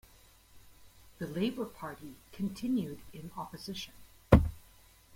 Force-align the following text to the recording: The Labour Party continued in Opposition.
The 1.19 1.27
Labour 1.27 1.65
Party 1.65 2.15
continued 2.33 3.01
in 3.13 3.29
Opposition. 3.37 3.93